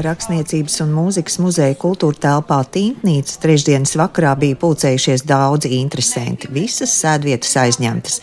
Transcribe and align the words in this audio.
Rakstniecības 0.00 0.76
un 0.84 0.92
mūzikas 0.94 1.36
muzeja 1.42 1.74
kultūra 1.78 2.16
telpā 2.22 2.60
Tīntnīca 2.72 3.40
trešdienas 3.42 3.96
vakarā 3.98 4.36
bija 4.38 4.56
pulcējušies 4.62 5.24
daudzi 5.28 5.72
interesanti, 5.80 6.48
visas 6.54 6.94
sēdvietas 7.02 7.56
aizņemtas, 7.64 8.20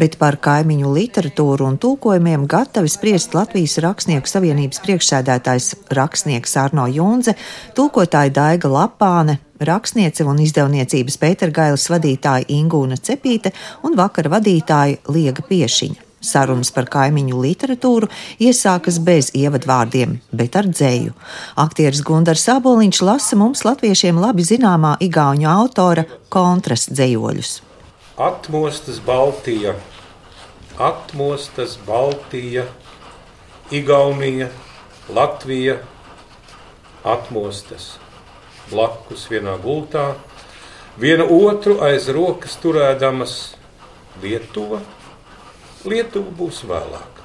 bet 0.00 0.16
par 0.20 0.40
kaimiņu 0.42 0.94
literatūru 0.96 1.68
un 1.68 1.78
tulkojumiem 1.82 2.48
gatavi 2.50 2.90
spriest 2.90 3.36
Latvijas 3.36 3.78
Rakstnieku 3.84 4.32
savienības 4.32 4.82
priekšsēdētājs 4.86 5.70
rakstnieks 6.00 6.56
Arno 6.64 6.88
Junze, 6.90 7.36
tulkotāja 7.78 8.34
Daiga 8.40 8.72
Lapāne, 8.72 9.38
rakstniece 9.60 10.26
un 10.26 10.40
izdevniecības 10.42 11.20
Pētergailas 11.20 11.90
vadītāja 11.92 12.48
Ingūna 12.58 12.98
Cepīte 12.98 13.54
un 13.84 13.98
vakara 14.00 14.38
vadītāja 14.40 15.02
Liega 15.12 15.46
Piešiņa. 15.46 16.09
Sarunas 16.20 16.68
par 16.76 16.84
kaimiņu 16.92 17.38
literatūru 17.40 18.10
iesākas 18.44 18.98
bez 19.00 19.30
ievadvārdiem, 19.36 20.18
bet 20.36 20.58
ar 20.60 20.68
dzēju. 20.68 21.14
Aktieris 21.62 22.02
Gunārs 22.04 22.44
Aboliņš 22.52 23.00
lasa 23.08 23.38
mums 23.40 23.64
latviešiem 23.64 24.20
labi 24.20 24.44
zināmā 24.44 24.98
igauņu 25.00 25.48
autora 25.48 26.04
kontrastu 26.28 26.98
dzējoļus. 26.98 27.54
Atmostas 28.20 29.00
Baltija, 29.00 29.72
atmostas 30.76 31.78
Baltija, 31.88 32.66
Igaunija, 33.72 34.50
Latvija, 35.08 35.78
atmostas. 37.06 37.94
Blakus 38.68 39.24
vienā 39.32 39.56
gultā, 39.64 40.10
viena 41.00 41.24
otru 41.24 41.80
aiz 41.82 42.12
rokas 42.12 42.60
turēdamas 42.60 43.36
Lietuva 44.20 44.84
Lietuva 45.88 46.32
būs 46.36 46.64
vēlāk. 46.68 47.20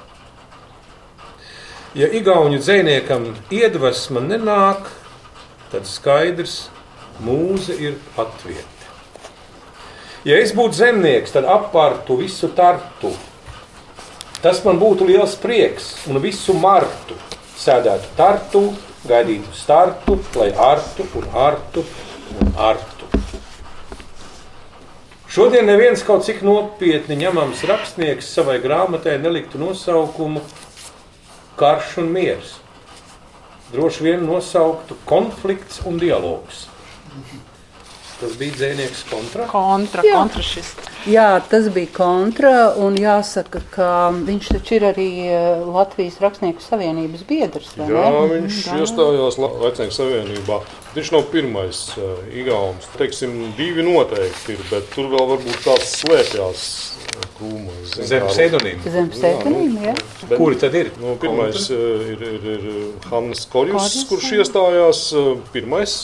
Ja 1.96 2.08
Igaunijas 2.12 2.66
dziniekam 2.68 3.30
iedvesma 3.52 4.20
nenāk, 4.20 4.88
tad 5.72 5.88
skaidrs, 5.88 6.66
mūze 7.24 7.76
ir 7.76 7.96
atvieta. 8.20 8.90
Ja 10.26 10.40
es 10.42 10.52
būtu 10.56 10.80
zemnieks, 10.80 11.32
tad 11.36 11.46
apārtu 11.48 12.18
visu 12.20 12.50
tartu. 12.56 13.12
Tas 14.42 14.64
man 14.64 14.80
būtu 14.80 15.06
liels 15.08 15.36
prieks 15.40 15.92
un 16.10 16.20
visu 16.24 16.56
martu 16.56 17.16
sēdētu 17.60 18.12
tartu, 18.18 18.62
gaidītu 19.08 19.54
startu, 19.56 20.18
lai 20.36 20.50
artu 20.52 21.06
un 21.18 21.28
artu 21.46 21.84
un 22.40 22.52
artu. 22.58 22.95
Šodien 25.36 25.66
neviens 25.68 26.00
kaut 26.00 26.22
cik 26.24 26.38
nopietni 26.40 27.18
ņemams 27.20 27.60
rakstnieks 27.68 28.30
savai 28.38 28.54
grāmatai 28.62 29.18
neliktu 29.20 29.58
nosaukumu 29.60 30.40
Karš 31.60 31.98
un 32.00 32.08
miers. 32.14 32.54
Droši 33.74 34.06
vien 34.06 34.24
nosauktu 34.24 34.96
konflikts 35.04 35.82
un 35.84 36.00
dialogs. 36.00 36.62
Tas 38.16 38.32
bija 38.40 38.56
dzinieks 38.56 39.04
kontra. 39.10 39.44
Kontra, 39.52 40.06
Jā. 40.08 40.16
kontra 40.22 40.40
šis. 40.40 40.72
Jā, 41.04 41.28
tas 41.52 41.68
bija 41.68 41.92
kontra. 41.98 42.54
Un 42.80 42.96
jāsaka, 42.96 43.60
ka 43.76 43.90
viņš 44.16 44.50
taču 44.54 44.78
ir 44.78 44.88
arī 44.94 45.08
eh, 45.26 45.68
Latvijas 45.68 46.16
Rakstnieku 46.24 46.64
savienības 46.64 47.28
biedrs. 47.28 47.76
Jā, 47.76 48.08
viņš 48.32 48.64
Jā. 48.70 48.80
iestājās 48.80 49.36
Rakstnieku 49.44 50.00
savienībā. 50.00 50.62
Viņš 50.96 51.12
nav 51.12 51.26
pirmais 51.28 51.80
uh, 52.00 52.20
Igaunis. 52.32 52.86
Teiksim, 52.96 53.34
divi 53.58 53.84
noteikti 53.84 54.54
ir, 54.54 54.62
bet 54.70 54.86
tur 54.94 55.10
vēl 55.12 55.26
varbūt 55.34 55.58
tāds 55.66 55.90
slēpjas. 56.00 56.62
Krūmos, 57.36 57.92
zem 58.08 58.24
pseidonīma. 58.30 58.92
Zem 58.92 59.10
pseidonīma, 59.12 59.82
jā. 59.90 59.94
Bet, 60.22 60.36
Kuri 60.40 60.56
tad 60.60 60.76
ir? 60.76 60.88
Nu, 61.00 61.14
pirmais 61.20 61.68
ir, 61.72 62.22
ir, 62.30 62.46
ir 62.54 62.64
Hannes 63.10 63.44
Korjus, 63.52 63.98
kurš 64.08 64.30
iestājās. 64.38 65.02
Pirmais 65.52 65.98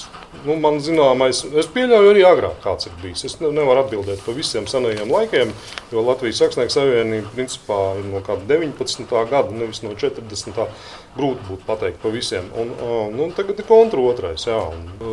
nu, 0.47 0.57
man 0.61 0.79
zināmais, 0.83 1.43
es 1.59 1.69
pieļauju 1.73 2.13
arī 2.13 2.25
agrāk, 2.27 2.59
kāds 2.65 2.89
ir 2.89 2.97
bijis. 3.03 3.25
Es 3.29 3.39
nevaru 3.43 3.85
atbildēt 3.85 4.25
par 4.25 4.37
visiem 4.37 4.67
senajiem 4.71 5.13
laikiem, 5.13 5.53
jo 5.93 6.05
Latvijas 6.07 6.41
Saksnieku 6.43 6.75
savienība 6.75 7.31
principā 7.37 7.79
ir 8.01 8.09
no 8.09 8.23
19. 8.23 9.07
gada, 9.31 9.55
nevis 9.55 9.83
no 9.85 9.95
40. 9.99 10.63
Grūti 11.13 11.45
būtu 11.45 11.67
pateikt 11.67 12.01
par 12.01 12.15
visiem. 12.15 12.47
Un, 12.57 12.71
nu, 13.13 13.27
tagad 13.37 13.59
ir 13.61 13.69
kontra 13.69 14.01
otrais. 14.01 14.47
Jā, 14.49 14.61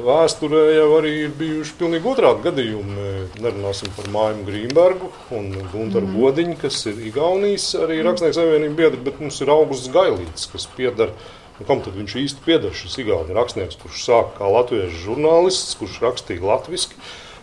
vēsturē 0.08 0.62
jau 0.78 0.88
arī 1.02 1.16
ir 1.26 1.34
bijuši 1.40 1.76
pilnīgi 1.82 2.08
otrādi 2.14 2.46
gadījumi. 2.48 3.10
Nerunāsim 3.44 3.92
par 3.98 4.08
Māju 4.14 4.46
Grīmbergu 4.48 5.12
un 5.36 5.52
Gunteru 5.74 6.08
mm. 6.08 6.16
Godiņu, 6.16 6.56
kas 6.64 6.80
ir 6.92 7.04
Igaunijas 7.12 7.74
arī 7.84 8.00
Rakstnieku 8.08 8.40
savienība 8.40 8.86
biedri, 8.86 9.04
bet 9.10 9.20
mums 9.20 9.42
ir 9.44 9.52
Augusts 9.52 9.92
Gailīts, 9.92 10.48
kas 10.54 10.70
piedara 10.78 11.12
Nu, 11.60 11.68
kam 11.68 11.82
tad 11.84 11.98
viņš 12.00 12.16
īsti 12.24 12.46
pieder? 12.46 12.72
Šis 12.76 13.02
Igaunijas 13.04 13.36
rakstnieks, 13.36 13.80
kurš 13.82 14.06
sāk 14.08 14.38
kā 14.38 14.48
latviešu 14.48 15.04
žurnālists, 15.10 15.76
kurš 15.80 16.00
rakstīja 16.06 16.46
latviešu. 16.48 16.96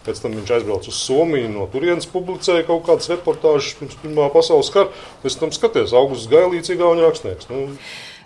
Pēc 0.07 0.21
tam 0.23 0.37
viņš 0.39 0.51
aizbrauca 0.57 0.89
uz 0.89 0.99
Somiju, 1.03 1.49
no 1.51 1.65
turienes 1.69 2.07
publicēja 2.09 2.65
kaut 2.69 2.85
kādas 2.87 3.11
reportāžas 3.11 3.75
pirms 3.77 3.97
Pirmā 4.01 4.29
pasaules 4.33 4.71
kara. 4.73 4.93
Pēc 5.25 5.37
tam 5.41 5.51
skaties, 5.53 5.93
augusts 5.99 6.31
gailīts 6.31 6.71
Igaunijas 6.73 7.11
rakstnieks. 7.11 7.51
Nu, 7.51 7.65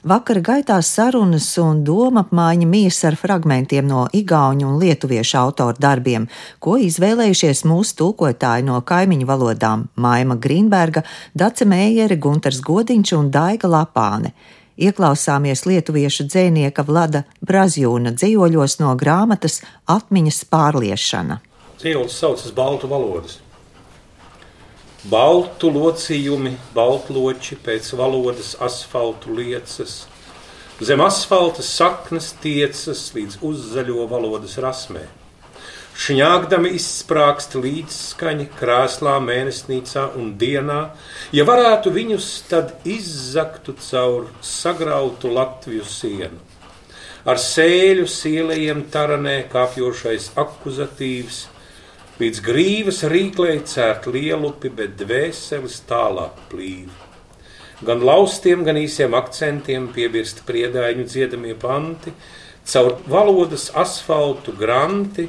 Vakara 0.00 0.40
gaitā 0.40 0.78
sarunas 0.80 1.48
un 1.60 1.82
doma 1.84 2.22
apmaiņa 2.24 2.68
mijas 2.68 3.02
ar 3.04 3.18
fragmentiem 3.20 3.84
no 3.84 4.06
igauņu 4.16 4.64
un 4.68 4.78
lietuviešu 4.80 5.36
autoru 5.42 5.76
darbiem, 5.76 6.24
ko 6.56 6.78
izvēlējušies 6.80 7.66
mūsu 7.68 7.98
tulkotāji 7.98 8.64
no 8.64 8.78
kaimiņu 8.80 9.28
valodām- 9.28 9.88
Maima 10.04 10.38
Grīnberga, 10.40 11.02
Dace 11.34 11.68
Mējere, 11.68 12.16
Gunters 12.16 12.62
Godiņš 12.64 13.12
un 13.18 13.30
Daiga 13.30 13.68
Lapāne 13.68 14.32
ieklausāmies 14.80 15.66
lietuviešu 15.68 16.26
dzēnieka 16.30 16.84
Vlada 16.88 17.24
Brazjūna 17.44 18.14
dzīvoļos 18.16 18.78
no 18.80 18.94
grāmatas 18.98 19.60
Atmiņas 19.90 20.42
pārliešana. 20.52 21.38
Dzīvoļs 21.80 22.18
saucas 22.22 22.56
Baltu 22.56 22.90
valodas. 22.90 23.38
Baltu 25.10 25.70
locījumi, 25.72 26.56
baltloči 26.76 27.56
pēc 27.64 27.92
valodas 27.96 28.52
asfaltu 28.60 29.32
liecas, 29.32 30.02
zem 30.84 31.00
asfalta 31.00 31.64
saknes 31.64 32.34
tiecas 32.42 33.06
līdz 33.16 33.40
uzzaļo 33.40 34.04
valodas 34.10 34.58
rasmē. 34.60 35.06
Šņāgdami 35.98 36.70
izsprāgst 36.78 37.56
līdzskaņa 37.58 38.46
krēslā, 38.56 39.16
mēnesnīcā 39.24 40.06
un 40.20 40.32
dienā, 40.38 40.80
ja 41.34 41.44
varētu 41.48 41.90
viņus 41.92 42.28
tad 42.48 42.76
izzaktu 42.88 43.74
caur 43.82 44.30
sagrautu 44.44 45.32
Latviju 45.34 45.84
sienu. 45.84 46.38
Ar 47.28 47.36
sēļu 47.36 48.06
sielējiem 48.08 48.86
taranē 48.92 49.42
kāpjošais 49.52 50.30
akuzatīvs, 50.40 51.42
līdz 52.20 52.40
grīvas 52.46 53.02
rīklē 53.10 53.58
cērt 53.68 54.08
lielupi, 54.14 54.70
bet 54.72 54.96
dvēseles 55.00 55.82
tālāk 55.90 56.38
plīv. 56.52 56.88
Gan 57.84 58.02
laustiem, 58.04 58.64
gan 58.64 58.76
īsiem 58.76 59.14
akcentiem 59.16 59.88
piebirst 59.92 60.42
priedaiņu 60.48 61.04
dziedamie 61.08 61.54
panti, 61.60 62.12
caur 62.68 62.98
valodas 63.08 63.70
asfaltu 63.76 64.52
granti, 64.56 65.28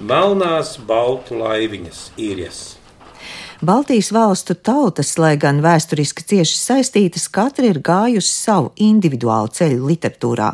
melnās 0.00 0.76
baltu 0.88 1.36
laiviņas 1.40 2.04
īrijas. 2.16 2.79
Baltijas 3.60 4.12
valstu 4.12 4.54
tautas, 4.54 5.10
lai 5.20 5.34
gan 5.36 5.58
vēsturiski 5.60 6.24
cieši 6.24 6.54
saistītas, 6.56 7.26
katra 7.28 7.68
ir 7.68 7.82
gājusi 7.84 8.30
savu 8.32 8.70
individuālu 8.80 9.50
ceļu 9.52 9.90
literatūrā. 9.90 10.46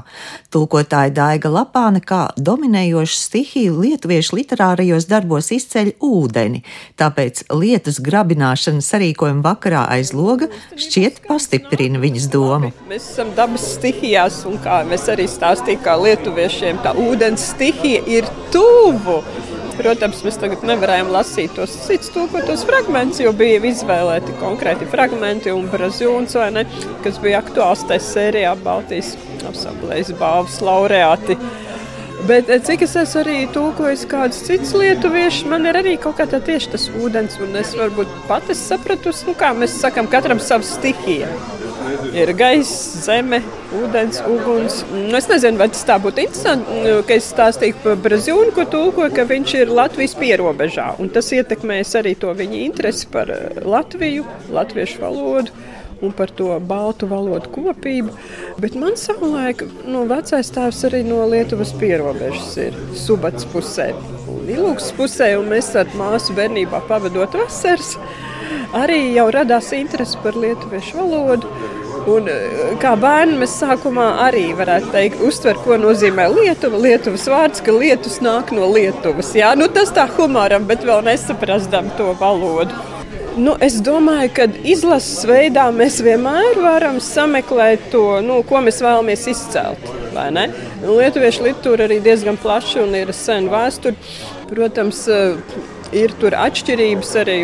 Tulkotāja 0.51 1.13
Daiga 1.15 1.53
Lapāne 1.55 2.01
kā 2.03 2.25
dominējoša 2.35 3.21
stihija 3.21 3.77
lietuviešu 3.77 4.41
literārajos 4.41 5.07
darbos 5.07 5.53
izceļ 5.55 5.93
ūdeni, 6.03 6.65
tāpēc 6.99 7.45
lietus 7.55 8.01
grabināšana 8.03 8.83
sarīkojuma 8.83 9.45
vakarā 9.45 9.85
aiz 9.95 10.11
loga 10.11 10.51
šķiet 10.75 11.23
pastiprina 11.29 12.03
viņas 12.03 12.27
domu. 12.35 12.73
Mēs 12.91 13.07
esam 13.13 13.31
dabas 13.39 13.69
stihijās, 13.77 14.43
un 14.51 14.59
kā 14.67 14.81
mēs 14.91 15.07
arī 15.15 15.29
stāstījām, 15.31 15.85
kā 15.87 15.95
lietuviešiem 16.03 16.83
tā 16.83 16.97
ūdens 17.07 17.53
stihija 17.53 18.03
ir 18.19 18.27
tuvu. 18.51 19.23
Protams, 19.77 20.23
mēs 20.25 20.39
tagad 20.41 20.63
nevarējām 20.65 21.11
lasīt 21.13 21.53
tos 21.57 21.75
citus 21.85 22.09
tulkotos 22.15 22.65
fragmentus, 22.69 23.21
jo 23.21 23.33
bija 23.37 23.61
izvēlēti 23.69 24.37
konkrēti 24.41 24.89
fragmenti 24.89 25.53
un 25.53 25.69
brazīlons, 25.73 26.37
kas 27.05 27.21
bija 27.21 27.43
aktuāls 27.43 27.85
tajā 27.89 28.05
sērijā 28.07 28.55
Baltijas 28.65 29.15
asamblējas 29.47 30.15
balvas 30.21 30.61
laureāti. 30.65 31.37
Bet 32.27 32.49
eh, 32.51 32.63
cik 32.65 32.87
es 32.87 32.97
esmu 32.99 33.21
arī 33.23 33.37
tulkojis 33.55 34.07
kādus 34.11 34.41
citus 34.49 34.73
lietuviešus, 34.75 35.45
man 35.53 35.69
ir 35.69 35.77
arī 35.79 35.95
kaut 36.01 36.17
kā 36.19 36.27
tā 36.31 36.41
tieši 36.43 36.73
tas 36.73 36.89
ūdens, 36.97 37.37
un 37.45 37.55
es 37.61 37.77
varbūt 37.79 38.11
pati 38.31 38.57
sapratu, 38.57 39.13
nu 39.29 39.37
kā 39.39 39.53
mēs 39.55 39.77
sakam, 39.85 40.09
katram 40.11 40.41
savu 40.43 40.67
stihiju 40.67 41.29
ir 42.17 42.33
gaiss, 42.39 42.73
zeme, 43.05 43.41
ūdens, 43.77 44.21
uguns. 44.31 44.81
Nu, 44.93 45.15
es 45.19 45.29
nezinu, 45.31 45.61
vai 45.61 45.69
tas 45.73 45.85
tā 45.89 45.99
būtu 46.03 46.25
interesanti, 46.25 46.81
nu, 46.85 46.99
ka 47.07 47.17
es 47.17 47.31
stāstīju 47.33 47.79
par 47.85 47.97
Brazīnu, 48.07 48.53
ko 48.57 48.67
tulko, 48.73 49.09
ka 49.15 49.27
viņš 49.29 49.57
ir 49.61 49.73
Latvijas 49.75 50.17
pierobežā. 50.19 50.93
Un 51.03 51.11
tas 51.15 51.33
ietekmēs 51.37 51.97
arī 52.01 52.17
to 52.21 52.35
viņa 52.37 52.63
interesi 52.65 53.09
par 53.13 53.33
eh, 53.33 53.63
Latviju, 53.65 54.27
latviešu 54.57 55.03
valodu. 55.05 55.65
un 56.03 56.13
par 56.13 56.29
to 56.29 56.51
baltu 56.61 57.07
valodu 57.09 57.49
kopību. 57.55 58.13
Bet 58.61 58.75
man 58.77 58.99
savulaik 59.01 59.63
nu, 59.89 60.05
vecais 60.11 60.51
tēvs 60.53 60.83
arī 60.91 61.03
no 61.07 61.23
Lietuvas 61.31 61.73
pierobežas 61.81 62.57
ir 62.61 62.77
subats 62.93 63.49
pusē. 63.53 63.93
Ilūks 64.47 64.93
pusē, 64.99 65.33
un 65.41 65.49
mēs 65.51 65.73
ar 65.79 65.89
māsu 65.99 66.37
bērnībā 66.37 66.83
pavadot 66.87 67.33
vasaras, 67.41 67.97
arī 68.77 69.01
jau 69.17 69.27
radās 69.35 69.73
interesi 69.75 70.21
par 70.23 70.39
lietuviešu 70.39 71.01
valodu. 71.01 71.51
Un, 72.07 72.29
eh, 72.31 72.75
kā 72.79 72.93
bērni 73.03 73.41
mēs 73.41 73.57
sākumā 73.59 74.05
arī 74.29 74.45
varētu 74.55 74.93
teikt, 74.95 75.23
uztver, 75.27 75.59
ko 75.65 75.75
nozīmē 75.83 76.29
Lietuva. 76.31 76.79
Lietuvas 76.85 77.27
vārds, 77.33 77.63
ka 77.67 77.75
lietus 77.75 78.21
nāk 78.23 78.53
no 78.55 78.69
Lietuvas. 78.71 79.33
Jā, 79.35 79.57
nu, 79.59 79.67
tas 79.67 79.91
tā 79.91 80.07
humoram, 80.15 80.69
bet 80.69 80.87
vēl 80.87 81.03
nesaprastam 81.09 81.91
to 81.99 82.13
valodu. 82.21 82.79
Nu, 83.37 83.57
es 83.61 83.81
domāju, 83.85 84.31
ka 84.39 84.47
izlases 84.65 85.27
veidā 85.29 85.67
mēs 85.75 85.99
vienmēr 86.01 86.57
varam 86.63 87.03
sameklēt 87.03 87.91
to, 87.93 88.23
nu, 88.25 88.39
ko 88.49 88.63
mēs 88.65 88.79
vēlamies 88.81 89.27
izcelt. 89.35 89.91
Nu, 90.15 90.95
lietuviešu 90.97 91.45
literatūra 91.45 91.91
arī 91.91 91.99
diezgan 92.07 92.39
plaša 92.41 92.87
un 92.87 92.95
ir 92.97 93.13
sena 93.13 93.51
vēsture. 93.53 93.99
Protams, 94.49 95.03
Ir 95.95 96.11
tur 96.19 96.35
atšķirības 96.35 97.13
arī 97.21 97.37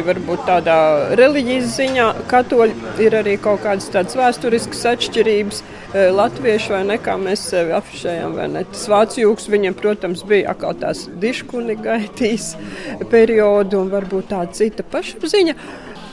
tādā 0.46 0.78
reliģijas 1.18 1.76
ziņā. 1.76 2.06
Katoļi 2.30 2.74
ir 3.04 3.14
arī 3.14 3.36
kaut 3.38 3.62
kādas 3.62 3.86
tādas 3.94 4.16
vēsturiskas 4.18 4.82
atšķirības. 4.96 5.62
E, 5.92 6.08
latvieši 6.10 6.72
vai 6.72 6.80
ne, 6.88 6.96
kā 6.98 7.14
mēs 7.20 7.44
sevi 7.52 7.74
afišējam, 7.76 8.34
vai 8.40 8.48
ne. 8.50 8.64
Tas 8.72 8.88
vācu 8.90 9.22
jūgs 9.22 9.46
viņam, 9.52 9.76
protams, 9.78 10.24
bija 10.26 10.50
atkal 10.56 10.74
tās 10.80 11.04
diškuni 11.22 11.76
gaitīs 11.84 12.52
periodu 13.12 13.84
un 13.84 13.92
varbūt 13.92 14.32
tāda 14.32 14.58
cita 14.58 14.86
pašapziņa. 14.90 15.54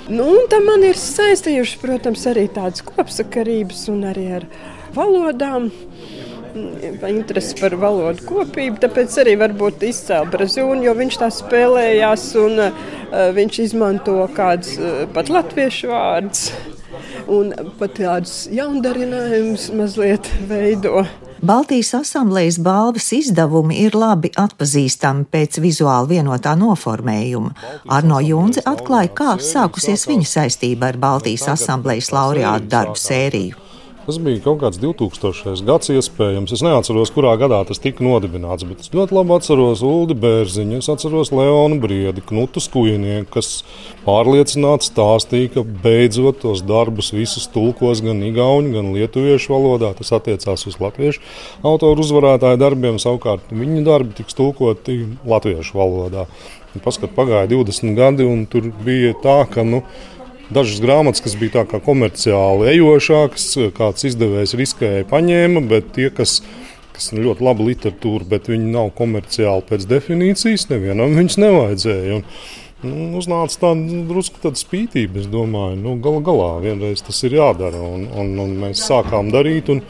Nu, 0.10 0.26
un 0.26 0.50
tam 0.52 0.70
man 0.70 0.86
ir 0.86 0.98
saistījuši, 1.00 1.82
protams, 1.82 2.28
arī 2.30 2.48
tādas 2.54 2.86
kopsakarības 2.86 3.88
un 3.94 4.06
arī 4.10 4.28
ar 4.40 4.48
valodām 4.96 5.72
interesi 7.10 7.56
par 7.60 7.76
valodu 7.80 8.26
kopību, 8.30 8.82
tāpēc 8.84 9.20
arī 9.24 9.36
varbūt 9.42 9.86
izcēla 9.90 10.30
Brazūnu, 10.34 10.84
jo 10.88 10.96
viņš 10.98 11.22
tā 11.22 11.30
spēlējās 11.34 12.28
un 12.42 12.66
uh, 12.66 12.84
viņš 13.38 13.62
izmanto 13.68 14.18
kādus 14.36 14.76
uh, 14.80 15.06
pat 15.14 15.32
latviešu 15.34 15.94
vārdus 15.94 16.52
un 17.30 17.54
pat 17.80 17.98
tādus 18.00 18.46
jaundarinājumus 18.54 19.70
mazliet 19.78 20.30
veido. 20.50 21.06
Baltijas 21.40 21.94
asamblejas 21.96 22.58
balvas 22.60 23.14
izdevumi 23.16 23.78
ir 23.86 23.96
labi 23.96 24.32
atpazīstami 24.36 25.24
pēc 25.32 25.62
vizuāli 25.64 26.18
vienotā 26.18 26.58
noformējuma. 26.60 27.54
Arno 27.96 28.20
Junze 28.20 28.66
atklāja, 28.68 29.14
kā 29.16 29.38
sākusies 29.40 30.04
viņa 30.10 30.28
saistība 30.34 30.92
ar 30.92 31.00
Baltijas 31.00 31.48
asamblejas 31.56 32.12
laureātu 32.12 32.68
darbu 32.76 33.00
sēriju. 33.00 33.69
Tas 34.10 34.18
bija 34.26 34.40
kaut 34.42 34.64
kāds 34.64 34.80
2000. 34.82 35.60
gads, 35.68 35.92
iespējams. 35.94 36.50
Es 36.56 36.64
neatceros, 36.66 37.12
kurā 37.14 37.36
gadā 37.38 37.60
tas 37.70 37.78
tika 37.78 38.02
nodibināts, 38.02 38.66
bet 38.66 38.82
es 38.82 38.90
ļoti 38.90 39.14
labi 39.14 39.36
atceros 39.36 39.84
Ulu 39.86 40.18
Bērziņu, 40.18 40.80
es 40.82 40.90
atceros 40.90 41.30
Leonu 41.30 41.78
Briedi, 41.84 42.24
Knutu 42.26 42.58
Skujnieku, 42.66 43.30
kas 43.36 43.52
pārliecināti 44.08 44.90
stāstīja, 44.90 45.54
ka 45.60 45.66
beidzot 45.86 46.42
tos 46.42 46.66
darbus 46.66 47.14
visus 47.14 47.46
tulkos 47.54 48.02
gan 48.02 48.26
igauņu, 48.32 48.74
gan 48.80 48.92
lietuviešu 48.98 49.54
valodā. 49.54 49.94
Tas 50.02 50.16
attiecās 50.18 50.66
uz 50.66 50.82
latviešu 50.82 51.22
autoru 51.62 52.02
uzvarētāju 52.02 52.66
darbiem, 52.66 52.98
savukārt 52.98 53.54
viņu 53.54 53.86
darbi 53.86 54.24
tiks 54.24 54.42
tulkoti 54.42 55.04
latviešu 55.22 55.78
valodā. 55.78 56.26
Paskat, 56.82 57.14
pagāja 57.14 57.46
20 57.54 57.94
gadi, 57.98 58.26
un 58.26 58.48
tur 58.50 58.74
bija 58.82 59.14
tā, 59.22 59.44
ka. 59.54 59.62
Nu, 59.62 59.86
Dažas 60.50 60.80
grāmatas, 60.82 61.22
kas 61.22 61.36
bija 61.38 61.60
tā 61.60 61.64
kā 61.70 61.78
komerciāli 61.86 62.72
ejošākas, 62.72 63.52
kāds 63.78 64.08
izdevējs 64.10 64.56
riskēja 64.58 65.06
paņēma, 65.12 65.62
bet 65.70 65.92
tie, 65.94 66.08
kas, 66.10 66.40
kas 66.96 67.12
ir 67.14 67.22
ļoti 67.28 67.46
laba 67.46 67.68
literatūra, 67.68 68.26
bet 68.32 68.50
viņi 68.50 68.72
nav 68.74 68.90
komerciāli 68.98 69.68
pēc 69.70 69.86
definīcijas, 69.92 70.66
nevienam 70.72 71.14
viņus 71.20 71.38
nevajadzēja. 71.44 72.18
Un, 72.18 72.26
nu, 72.82 73.12
uznāca 73.22 73.62
tāda 73.68 74.02
drusku 74.10 74.42
tāda 74.42 74.58
spītība. 74.58 75.22
Es 75.22 75.30
domāju, 75.30 75.78
nu, 75.84 75.94
galu 76.02 76.24
galā 76.26 76.50
vienreiz 76.66 77.06
tas 77.06 77.22
ir 77.30 77.38
jādara. 77.38 77.84
Un, 77.86 78.10
un, 78.10 78.34
un 78.42 78.58
mēs 78.66 78.82
sākām 78.90 79.30
darīt, 79.36 79.70
un 79.70 79.84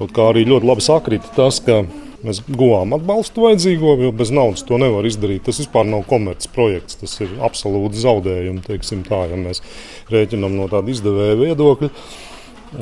kaut 0.00 0.10
kā 0.16 0.26
arī 0.32 0.42
ļoti 0.50 0.72
labi 0.72 0.88
sakrita 0.88 1.30
tas, 1.38 1.62
ka 1.62 1.84
Mēs 2.26 2.40
guvām 2.48 2.96
atbalstu 2.96 3.44
vajadzīgo, 3.44 3.92
jo 4.02 4.10
bez 4.16 4.32
naudas 4.34 4.64
to 4.66 4.78
nevar 4.80 5.06
izdarīt. 5.06 5.44
Tas 5.46 5.60
vispār 5.62 5.86
nav 5.86 6.02
komerces 6.10 6.50
projekts. 6.50 6.98
Tas 6.98 7.14
ir 7.22 7.36
absolūti 7.46 8.00
zaudējums, 8.02 8.64
teiksim 8.66 9.04
tā, 9.06 9.20
ja 9.30 9.38
mēs 9.38 9.62
rēķinām 10.10 10.56
no 10.58 10.66
tāda 10.72 10.90
izdevēja 10.90 11.38
viedokļa. 11.38 11.92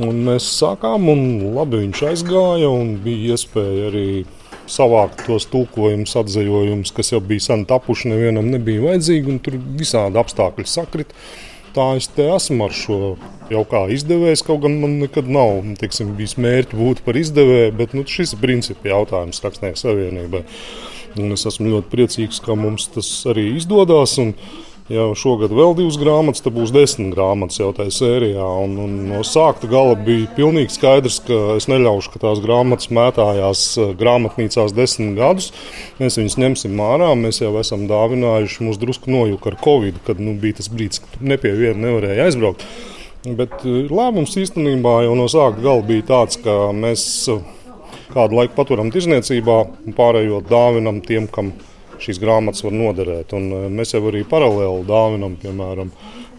Un 0.06 0.24
mēs 0.26 0.48
sākām, 0.56 1.10
un 1.12 1.20
labi 1.54 1.84
viņš 1.84 2.02
aizgāja, 2.08 2.70
un 2.72 2.96
bija 3.04 3.36
iespēja 3.36 3.90
arī 3.90 4.08
savākt 4.66 5.26
tos 5.28 5.46
tulkojumus, 5.52 6.16
atzīvojumus, 6.18 6.94
kas 6.96 7.12
jau 7.12 7.20
bija 7.22 7.44
sen 7.44 7.62
tapuši, 7.68 8.10
nevienam 8.10 8.48
nebija 8.50 8.82
vajadzīgi, 8.88 9.30
un 9.30 9.38
tur 9.44 9.60
visādi 9.78 10.18
apstākļi 10.18 10.66
sakrita 10.70 11.14
tā 11.76 11.86
es 11.98 12.08
te 12.08 12.26
esmu 12.32 12.66
ar 12.66 12.74
šo 12.74 12.98
jau 13.52 13.62
kā 13.68 13.84
izdevējs. 13.94 14.44
Kaut 14.46 14.64
gan 14.64 14.78
man 14.82 14.98
nekad 15.02 15.28
nav 15.30 15.60
tiksim, 15.80 16.14
bijis 16.18 16.36
mērķi 16.40 16.78
būt 16.78 17.02
par 17.06 17.18
izdevēju, 17.20 17.74
bet 17.78 17.96
nu, 17.96 18.06
šis 18.08 18.34
ir 18.34 18.42
principi 18.42 18.92
jautājums 18.92 19.42
Rakstnieku 19.44 19.80
savienībai. 19.80 20.44
Un 21.16 21.32
es 21.32 21.46
esmu 21.48 21.70
ļoti 21.72 21.92
priecīgs, 21.92 22.42
ka 22.44 22.56
mums 22.58 22.90
tas 22.92 23.08
arī 23.30 23.48
izdodas. 23.56 24.18
Ja 24.86 25.08
šogad 25.18 25.50
vēl 25.50 25.72
divas 25.74 25.96
grāmatas, 25.98 26.44
tad 26.44 26.54
būs 26.54 26.70
desmit 26.70 27.10
grāmatas 27.16 27.58
jau 27.58 27.72
tajā 27.74 27.90
sērijā. 27.90 28.44
Un, 28.62 28.76
un 28.84 28.92
no 29.08 29.24
sākta 29.26 29.66
gala 29.66 29.96
bija 29.98 30.28
pilnīgi 30.36 30.76
skaidrs, 30.76 31.16
ka 31.26 31.38
es 31.56 31.66
neļaušu, 31.66 32.12
ka 32.12 32.22
tās 32.22 32.38
grāmatas 32.44 32.92
mētājās 32.94 33.64
eh, 33.82 33.90
grāmatnīcās 33.98 34.76
desmit 34.76 35.18
gadus. 35.18 35.50
Mēs 35.98 36.20
viņus 36.20 36.38
ņemsim 36.38 36.84
ārā. 36.86 37.10
Mēs 37.18 37.42
jau 37.42 37.50
esam 37.58 37.88
dāvinājuši, 37.90 38.62
mums 38.62 38.78
drusku 38.78 39.10
nojuka 39.10 39.50
ar 39.50 39.58
Covid, 39.66 39.98
kad 40.06 40.22
nu, 40.22 40.36
bija 40.38 40.60
tas 40.60 40.70
brīdis, 40.70 41.02
kad 41.02 41.28
ne 41.34 41.42
pie 41.42 41.56
viena 41.58 41.88
nevarēja 41.88 42.30
aizbraukt. 42.30 42.62
Bet 43.26 43.66
eh, 43.66 43.90
lēmums 43.90 44.38
īstenībā 44.38 45.00
jau 45.08 45.18
no 45.18 45.26
sākta 45.32 45.66
gala 45.66 45.82
bija 45.88 46.12
tāds, 46.14 46.38
ka 46.46 46.60
mēs 46.70 47.08
eh, 47.34 47.42
kādu 48.14 48.38
laiku 48.38 48.54
paturam 48.54 48.94
tirzniecībā 48.94 49.64
un 49.66 49.98
pārējo 49.98 50.44
dāvinam 50.46 51.02
tiem, 51.02 51.26
kam 51.26 51.56
ir 51.56 51.72
šīs 52.02 52.20
grāmatas 52.22 52.64
var 52.66 52.74
noderēt. 52.76 53.34
Un 53.36 53.50
eh, 53.52 53.66
mēs 53.72 53.94
jau 53.94 54.02
arī 54.10 54.22
paralēli 54.28 54.86
dāvinam, 54.88 55.36
piemēram, 55.42 55.92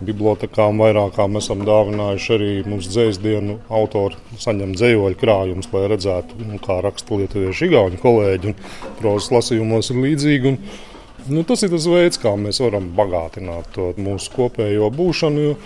bibliotekām 0.07 0.81
vairākām 0.83 1.39
esam 1.39 1.63
dāvinājuši 1.65 2.33
arī 2.35 2.51
mums 2.69 2.89
dzējas 2.91 3.17
dienu 3.23 3.57
autori 3.73 4.37
saņem 4.37 4.75
dzējoļu 4.77 5.17
krājumus, 5.17 5.71
lai 5.73 5.87
redzētu, 5.93 6.37
nu, 6.45 6.59
kā 6.63 6.77
raksta 6.85 7.17
lietuviešu 7.17 7.69
igauņu 7.69 8.03
kolēģi. 8.03 8.53
Prozas 9.01 9.31
lasījumos 9.33 9.91
ir 9.93 10.03
līdzīgi. 10.05 10.53
Un, 10.53 10.61
nu, 11.33 11.43
tas 11.47 11.65
ir 11.65 11.73
tas 11.73 11.89
veids, 11.89 12.21
kā 12.21 12.35
mēs 12.37 12.61
varam 12.63 12.91
bagātināt 12.97 13.73
to 13.75 13.91
mūsu 13.97 14.33
kopējo 14.35 14.91
būšanu. 14.93 15.47
Jo, 15.47 15.57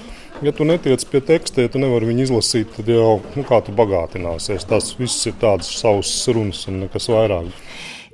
ja 0.48 0.56
tu 0.56 0.68
netiec 0.68 1.04
pie 1.12 1.22
teksta, 1.28 1.66
ja 1.66 1.72
tu 1.72 1.82
nevari 1.82 2.10
viņu 2.10 2.28
izlasīt, 2.30 2.72
tad 2.78 2.90
jau 2.90 3.20
nu, 3.36 3.46
kā 3.48 3.62
tu 3.66 3.76
bagātināsies. 3.76 4.68
Tas 4.70 4.94
viss 5.00 5.28
ir 5.30 5.36
tāds 5.42 5.70
savs 5.82 6.14
runas 6.32 6.64
un 6.72 6.86
nekas 6.86 7.12
vairāk. 7.12 7.52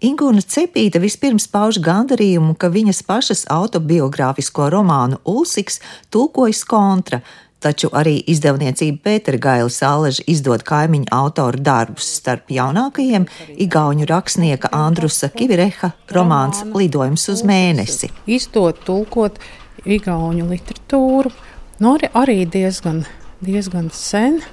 Ingūna 0.05 0.43
Cepīta 0.45 0.99
vispirms 1.01 1.47
pauž 1.49 1.79
gandarījumu, 1.81 2.53
ka 2.59 2.69
viņas 2.69 3.01
pašas 3.07 3.45
autobiogrāfisko 3.49 4.69
romānu 4.69 5.17
Ulsiks 5.25 5.79
tulkojas 6.13 6.61
kontra, 6.69 7.23
taču 7.63 7.89
arī 7.97 8.19
izdevniecība 8.29 9.01
Pētera 9.07 9.39
Gaila 9.41 9.73
Sāleža 9.73 10.25
izdod 10.29 10.61
kaimiņu 10.67 11.09
autoru 11.17 11.61
darbus. 11.65 12.11
Starp 12.19 12.53
jaunākajiem 12.53 13.25
igauņu 13.65 14.05
rakstnieka 14.11 14.69
Andrusa 14.75 15.31
Kivireha 15.33 15.93
romāns 16.13 16.61
Lidojums 16.75 17.25
uz 17.33 17.41
mēnesi. 17.47 18.11
Izdot 18.29 18.85
tulkot 18.85 19.41
igauņu 19.87 20.45
literatūru, 20.51 21.33
no 21.81 21.95
nu, 21.95 21.95
arī, 21.97 22.13
arī 22.13 22.39
diezgan, 22.45 23.05
diezgan 23.41 23.89
sen. 23.93 24.43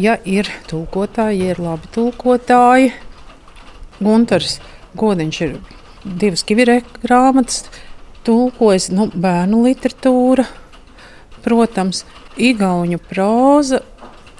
Ja 0.00 0.16
ir 0.26 0.48
tulkotāji, 0.66 1.44
ja 1.44 1.52
ir 1.54 1.60
labi 1.62 1.90
tulkotāji, 1.94 2.88
Gunārs 4.00 4.58
Godiņš 4.98 5.40
ir 5.46 5.56
divas 6.04 6.44
kivirēku 6.46 7.02
grāmatas, 7.02 7.64
tulkojas 8.26 8.90
nu, 8.94 9.08
bērnu 9.10 9.64
literatūra, 9.64 10.44
protams, 11.44 12.04
igauņu 12.40 13.00
próza, 13.08 13.80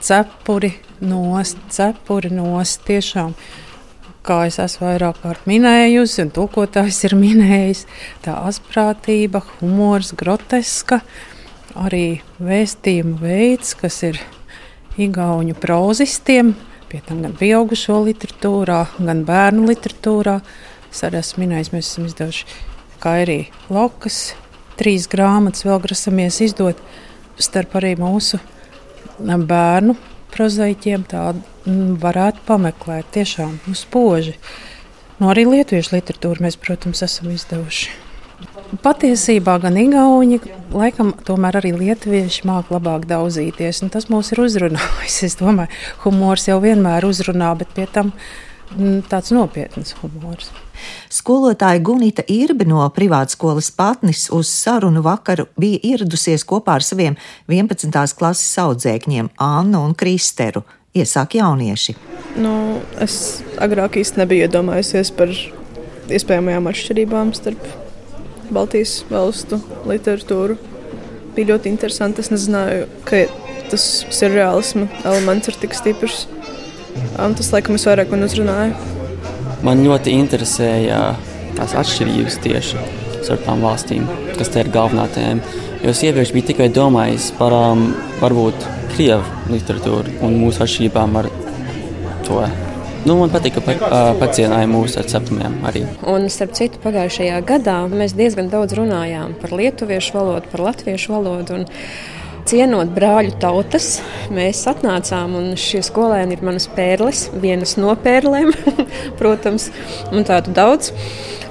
cepuri 0.05 0.73
nost, 1.05 1.59
cepuri 1.75 2.31
nost 2.35 2.85
tiešām. 2.89 3.35
Kā 4.25 4.45
es 4.49 4.57
esmu 4.63 4.87
vairāk 4.87 5.19
kārt 5.21 5.49
minējusi, 5.49 6.23
un 6.25 6.31
tulkotājs 6.33 7.03
ir 7.05 7.17
minējis, 7.21 7.85
tā 8.25 8.39
asprātība, 8.49 9.43
humors, 9.59 10.15
groteska, 10.17 11.03
arī 11.77 12.23
vēstījuma 12.41 13.19
veids, 13.21 13.75
kas 13.77 14.01
ir 14.09 14.23
igauņu 14.97 15.59
prozistiem, 15.61 16.55
pie 16.95 17.03
tam 17.03 17.25
gan 17.25 17.33
pieaugušo 17.35 17.97
literatūrā, 18.07 18.85
gan 19.03 19.25
bērnu 19.27 19.67
literatūrā. 19.67 20.39
Es 20.93 21.03
arī 21.03 21.19
esmu 21.19 21.43
minējis, 21.43 21.73
mēs 21.75 21.89
esam 21.91 22.07
izdevuši 22.07 22.45
Kairī 23.03 23.41
Lokas, 23.75 24.37
trīs 24.79 25.09
grāmatas 25.11 25.67
vēl 25.67 25.81
grasamies 25.83 26.39
izdot 26.47 26.79
starp 27.43 27.75
arī 27.81 27.97
mūsu 27.99 28.39
bērnu 29.19 29.97
prozaiķiem 30.35 31.09
tādu 31.11 31.43
varētu 31.99 32.47
pameklēt. 32.47 33.11
Tiešām 33.19 33.59
nu, 33.67 33.75
spoži. 33.79 34.37
Nu, 35.19 35.33
arī 35.35 35.49
lietuviešu 35.51 35.97
literatūru 35.97 36.47
mēs, 36.47 36.59
protams, 36.63 37.03
esam 37.07 37.35
izdevuši. 37.35 38.04
Patiesībā 38.83 39.59
gan 39.63 39.77
Igauni, 39.79 40.39
laikam, 40.73 41.13
tomēr 41.27 41.61
arī 41.61 41.75
lietuvieši 41.77 42.47
māca 42.49 42.75
labāk 42.75 43.05
daudzīties. 43.11 43.83
Tas 43.93 44.09
mūs 44.11 44.33
ir 44.35 44.41
uzrunājis. 44.45 45.21
Es 45.29 45.37
domāju, 45.39 45.71
humors 46.05 46.49
jau 46.49 46.59
vienmēr 46.65 47.07
uzrunā, 47.07 47.53
bet 47.61 47.75
pie 47.77 47.87
tam 47.91 48.13
mm, 48.73 49.05
tāds 49.11 49.35
nopietns 49.37 49.95
humors. 50.01 50.51
Skolotāja 51.13 51.83
Gunita 51.85 52.25
Irbi 52.31 52.67
no 52.69 52.83
privātskolas 52.97 53.71
Patnis 53.77 54.27
uz 54.35 54.51
sarunu 54.51 55.05
vakaru 55.05 55.47
bija 55.61 55.83
ieradusies 55.93 56.47
kopā 56.49 56.79
ar 56.81 56.87
saviem 56.87 57.19
11. 57.53 57.93
klases 58.19 58.59
audzēkņiem 58.65 59.31
Annu 59.45 59.85
un 59.85 59.95
Kristeru. 59.95 60.65
Iesāk 60.95 61.39
jaunieši. 61.41 61.97
Nu, 62.39 62.81
es 63.03 63.43
agrāk 63.63 63.99
īsti 63.99 64.21
nebiju 64.23 64.47
iedomājusies 64.47 65.11
par 65.15 65.33
iespējamajām 66.09 66.71
atšķirībām 66.71 67.33
starp 67.35 67.84
Baltijas 68.53 69.03
valstu 69.11 69.61
literatūru. 69.89 70.59
Bija 71.35 71.55
ļoti 71.55 71.71
interesanti. 71.73 72.23
Es 72.25 72.31
nezināju, 72.33 72.89
ka 73.09 73.25
tas 73.73 73.85
surreālisma 74.15 74.89
elements 75.05 75.51
ir 75.51 75.59
tik 75.63 75.77
stiprs. 75.77 76.27
Un 77.19 77.35
tas, 77.39 77.51
laikam, 77.55 77.79
es 77.79 77.87
vairāk 77.89 78.13
man 78.13 78.27
uzrunāju. 78.27 78.75
Man 79.65 79.83
ļoti 79.87 80.13
interesēja 80.15 81.01
tās 81.57 81.75
atšķirības 81.81 82.39
tieši 82.45 82.83
starp 83.25 83.47
tām 83.47 83.65
valstīm, 83.65 84.05
kas 84.37 84.51
te 84.53 84.61
ir 84.61 84.71
galvenā 84.75 85.07
tēma. 85.15 85.57
Jo 85.85 85.93
es 85.93 86.03
iepriekš 86.05 86.35
biju 86.37 86.49
tikai 86.51 86.69
domājis 86.73 87.31
par 87.39 87.57
um, 87.57 87.89
varbūt 88.21 88.69
krievu 88.95 89.53
literatūru 89.53 90.21
un 90.25 90.39
mūsu 90.43 90.65
atšķirībām 90.65 91.19
ar 91.23 91.33
to. 92.29 92.45
Nu, 93.05 93.19
man 93.21 93.29
patīk, 93.29 93.59
ka 93.59 93.63
pa, 93.65 94.01
pacienāja 94.17 94.69
mūsu 94.71 94.97
ar 95.03 95.09
ceptumiem 95.11 95.59
arī. 95.69 95.83
Un, 96.09 96.25
starp 96.33 96.55
citu, 96.57 96.81
pagājušajā 96.81 97.43
gadā 97.45 97.83
mēs 97.93 98.17
diezgan 98.17 98.49
daudz 98.53 98.73
runājām 98.79 99.35
par 99.43 99.53
lietuviešu 99.53 100.17
valodu, 100.17 100.49
par 100.49 100.63
latviešu 100.71 101.13
valodu. 101.13 101.59
Un, 101.59 101.67
cienot 102.49 102.91
brāļu 102.97 103.37
tautas, 103.41 103.99
mēs 104.33 104.63
atnācām 104.69 105.37
un 105.37 105.53
šie 105.61 105.83
skolēni 105.85 106.37
ir 106.37 106.45
manas 106.45 106.67
pērles, 106.73 107.27
vienas 107.41 107.77
no 107.81 107.93
pērlēm, 107.97 108.53
protams, 109.21 109.71
un 110.13 110.25
tādu 110.29 110.57
daudz. 110.57 110.93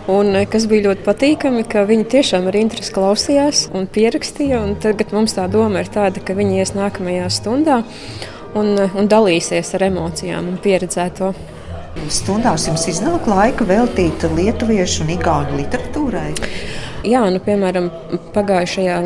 Un, 0.10 0.34
eh, 0.36 0.50
kas 0.50 0.66
bija 0.68 0.90
ļoti 0.90 1.06
patīkami, 1.06 1.64
ka 1.70 1.86
viņi 1.88 2.10
tiešām 2.18 2.50
ar 2.50 2.58
interesi 2.60 2.92
klausījās 2.98 3.68
un 3.78 3.86
pierakstīja. 3.88 4.60
Un 4.66 4.74
tagad 4.82 5.14
mums 5.16 5.38
tā 5.38 5.46
doma 5.52 5.86
ir 5.86 5.94
tāda, 5.94 6.20
ka 6.20 6.36
viņi 6.36 6.60
ies 6.60 6.74
nākamajā 6.76 7.30
stundā 7.32 7.84
un, 8.60 8.76
un 8.86 9.10
dalīsies 9.10 9.74
ar 9.78 9.88
emocijām 9.90 10.54
un 10.54 10.62
pieredzēto. 10.64 11.34
Stundās 12.10 12.66
jums 12.68 12.88
iznāk 12.90 13.28
laika 13.30 13.66
veltīt 13.70 14.26
lietuviešu 14.34 15.04
un 15.06 15.14
igauņu 15.14 15.60
literatūrai? 15.60 16.32
Jā, 17.04 17.22
nu, 17.34 17.40
piemēram, 17.44 17.90
pagājušajā 18.32 18.98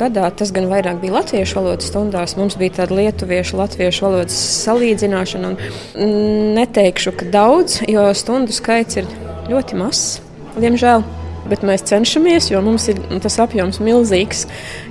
gadā 0.00 0.30
tas 0.34 0.50
gan 0.54 0.66
vairāk 0.70 0.98
bija 1.02 1.14
latviešu 1.20 1.60
valodas 1.60 1.90
stundās. 1.92 2.34
Mums 2.38 2.58
bija 2.58 2.80
tāda 2.80 2.98
lietuviešu, 2.98 3.60
latviešu 3.60 4.08
valodas 4.08 4.38
salīdzināšana. 4.64 5.52
Neteikšu, 6.58 7.14
ka 7.20 7.30
daudz, 7.30 7.78
jo 7.86 8.08
stundu 8.18 8.56
skaits 8.56 8.98
ir 8.98 9.08
ļoti 9.52 9.78
mazs, 9.78 10.18
diemžēl. 10.58 11.06
Bet 11.50 11.62
mēs 11.66 11.84
cenšamies, 11.86 12.50
jo 12.50 12.60
mums 12.64 12.88
ir 12.90 13.00
tas 13.22 13.38
apjoms 13.42 13.78
milzīgs. 13.84 14.46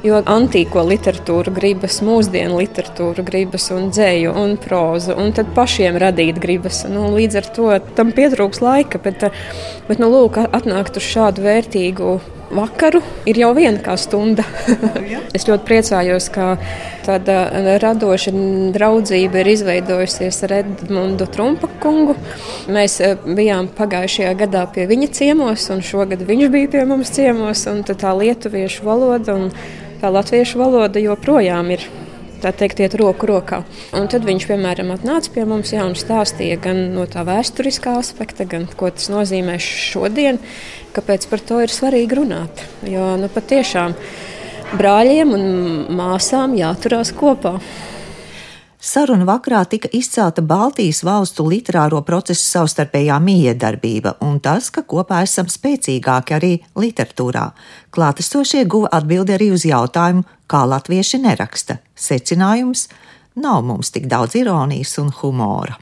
Jo 0.06 0.22
antīko 0.22 0.84
literatūru 0.88 1.54
gribas, 1.56 2.00
mūsdienu 2.06 2.62
literatūru 2.62 3.26
gribas, 3.28 3.70
un 3.76 3.90
dzēju, 3.94 4.36
un 4.40 4.56
prózu, 4.62 5.16
un 5.20 5.34
tad 5.36 5.52
pašiem 5.58 6.00
radīt 6.02 6.40
gribas. 6.44 6.84
Nu, 6.92 7.10
līdz 7.16 7.42
ar 7.42 7.52
to 7.58 7.74
tam 7.98 8.14
pietrūks 8.16 8.64
laika, 8.64 9.02
bet, 9.04 9.28
bet 9.90 10.02
nu, 10.02 10.12
lūk, 10.14 10.40
atnākt 10.46 11.00
uz 11.02 11.08
šādu 11.16 11.46
vērtīgu 11.46 12.16
vakaru 12.54 13.02
ir 13.30 13.40
jau 13.40 13.52
viena 13.58 13.80
kā 13.84 13.96
stunda. 14.00 14.46
es 15.38 15.48
ļoti 15.48 15.66
priecājos, 15.68 16.30
ka 16.34 16.56
tāda 17.06 17.78
radoša 17.82 18.34
draudzība 18.76 19.42
ir 19.42 19.52
izveidojusies 19.56 20.42
ar 20.48 20.56
Edmundu 20.62 21.28
Trumpa 21.32 21.70
kungu. 21.84 22.18
Mēs 22.72 23.00
eh, 23.04 23.18
bijām 23.26 23.70
pagājušajā 23.78 24.34
gadā 24.46 24.66
pie 24.74 24.88
viņa 24.90 25.12
ciemos, 25.16 25.68
un 25.74 25.84
šogad 25.86 26.26
viņš 26.28 26.50
bija 26.54 26.72
pie 26.78 26.86
mums 26.90 27.14
ciemos. 27.16 27.66
Tā 27.96 28.16
lietuviešu 28.16 28.86
valoda 28.86 29.38
un 29.38 29.52
tā 30.02 30.12
latviešu 30.14 30.60
valoda 30.62 31.02
joprojām 31.02 31.72
ir 31.74 31.86
tā 32.46 32.52
teikt, 32.54 32.82
iet 32.84 32.96
roku 33.00 33.28
rokā. 33.30 33.64
Un 33.98 34.10
tad 34.12 34.26
viņš, 34.28 34.48
piemēram, 34.50 34.92
atnāca 34.94 35.32
pie 35.34 35.46
mums 35.50 35.74
jā, 35.74 35.86
un 35.88 35.96
stāstīja 35.98 36.60
gan 36.62 36.82
no 36.94 37.08
tā 37.10 37.26
vēsturiskā 37.28 37.96
aspekta, 38.02 38.46
gan 38.50 38.68
ko 38.78 38.92
tas 38.94 39.10
nozīmē 39.10 39.58
šodien, 39.62 40.42
kāpēc 40.96 41.28
par 41.32 41.44
to 41.44 41.60
ir 41.64 41.74
svarīgi 41.74 42.22
runāt. 42.22 42.64
Jo 42.88 43.16
nu, 43.20 43.30
patiešām 43.32 43.96
brāļiem 44.80 45.36
un 45.36 45.44
māsām 45.98 46.56
jāturās 46.58 47.14
kopā. 47.16 47.58
Sarunu 48.86 49.26
vakarā 49.26 49.64
tika 49.66 49.90
izcelta 49.98 50.44
Baltijas 50.46 51.00
valstu 51.04 51.48
literāro 51.50 52.04
procesu 52.06 52.44
savstarpējā 52.46 53.16
miedarbība 53.18 54.12
un 54.22 54.38
tas, 54.46 54.68
ka 54.70 54.84
kopā 54.86 55.24
esam 55.26 55.50
spēcīgāki 55.50 56.36
arī 56.38 56.52
literatūrā. 56.78 57.48
Klātesošie 57.96 58.62
guva 58.70 58.92
atbildi 59.00 59.34
arī 59.40 59.50
uz 59.56 59.66
jautājumu, 59.66 60.22
kā 60.46 60.62
latvieši 60.70 61.24
neraksta. 61.26 61.80
Secinājums- 61.98 62.88
nav 63.48 63.64
mums 63.66 63.90
tik 63.90 64.06
daudz 64.06 64.36
ironijas 64.36 64.98
un 65.02 65.10
humora. 65.10 65.80